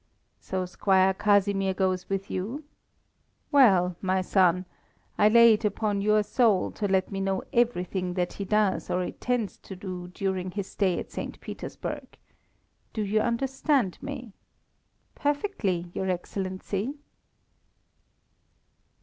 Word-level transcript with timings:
"So 0.39 0.65
Squire 0.65 1.13
Casimir 1.13 1.75
goes 1.75 2.09
with 2.09 2.31
you? 2.31 2.63
Well, 3.51 3.95
my 4.01 4.21
son, 4.21 4.65
I 5.15 5.29
lay 5.29 5.53
it 5.53 5.63
upon 5.63 6.01
your 6.01 6.23
soul 6.23 6.71
to 6.71 6.87
let 6.87 7.11
me 7.11 7.21
know 7.21 7.43
everything 7.53 8.15
that 8.15 8.33
he 8.33 8.43
does 8.43 8.89
or 8.89 9.03
intends 9.03 9.57
to 9.57 9.75
do 9.75 10.07
during 10.07 10.49
his 10.49 10.65
stay 10.65 10.97
at 10.97 11.11
St. 11.11 11.39
Petersburg. 11.39 12.17
Do 12.93 13.03
you 13.03 13.19
understand 13.21 14.01
me?" 14.01 14.33
"Perfectly, 15.13 15.91
your 15.93 16.09
Excellency." 16.09 16.95